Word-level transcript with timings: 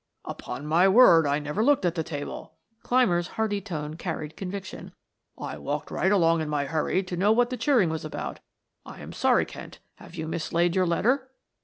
"Upon 0.25 0.65
my 0.65 0.87
word 0.87 1.27
I 1.27 1.37
never 1.37 1.63
looked 1.63 1.85
at 1.85 1.93
the 1.93 2.01
table," 2.01 2.55
Clymer's 2.81 3.27
hearty 3.37 3.61
tone 3.61 3.97
carried 3.97 4.35
conviction. 4.35 4.93
"I 5.37 5.59
walked 5.59 5.91
right 5.91 6.11
along 6.11 6.41
in 6.41 6.49
my 6.49 6.65
hurry 6.65 7.03
to 7.03 7.15
know 7.15 7.31
what 7.31 7.51
the 7.51 7.55
cheering 7.57 7.91
was 7.91 8.03
about. 8.03 8.39
I 8.83 8.99
am 8.99 9.13
sorry, 9.13 9.45
Kent; 9.45 9.77
have 9.97 10.15
you 10.15 10.27
mislaid 10.27 10.75
your 10.75 10.87
letter?" 10.87 11.29